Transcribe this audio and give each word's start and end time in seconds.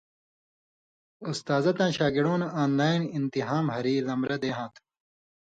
اُستازہ 1.29 1.71
تاں 1.77 1.91
شاگڑؤں 1.97 2.39
نہ 2.41 2.47
آن 2.61 2.69
لائن 2.79 3.01
انتحام 3.17 3.65
ہَری 3.75 3.95
لمبرہ 4.07 4.37
دے 4.43 4.49
ہاں 4.57 4.69
تھو۔ 4.73 4.81